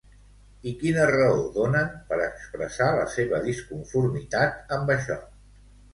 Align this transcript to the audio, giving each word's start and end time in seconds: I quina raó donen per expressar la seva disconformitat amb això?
I 0.71 0.71
quina 0.83 1.03
raó 1.09 1.43
donen 1.57 1.91
per 2.09 2.19
expressar 2.29 2.89
la 3.01 3.05
seva 3.17 3.45
disconformitat 3.49 4.77
amb 4.79 4.95
això? 4.99 5.21